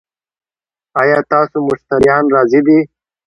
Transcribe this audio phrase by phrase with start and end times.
[1.01, 2.79] ایا ستاسو مشتریان راضي دي؟